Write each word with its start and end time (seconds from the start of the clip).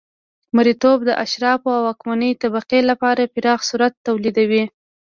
مریتوب 0.55 0.97
د 1.05 1.09
اشرافو 1.23 1.67
او 1.77 1.81
واکمنې 1.87 2.31
طبقې 2.43 2.79
لپاره 2.89 3.31
پراخ 3.33 3.59
ثروت 3.69 3.93
تولیدوي 4.07 4.63